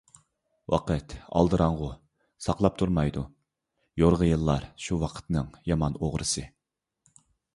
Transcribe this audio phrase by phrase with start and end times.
[0.73, 1.89] ۋاقىت ئالدىراڭغۇ
[2.45, 3.23] ساقلاپ تۇرمايدۇ،
[4.03, 6.47] يورغا يىللار شۇ ۋاقىتنىڭ يامان ئوغرىسى.